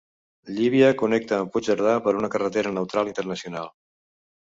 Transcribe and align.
Llívia 0.59 0.87
connecta 1.01 1.37
amb 1.43 1.51
Puigcerdà 1.57 1.93
per 2.07 2.13
una 2.21 2.31
carretera 2.37 2.71
neutral 2.79 3.13
internacional. 3.13 3.71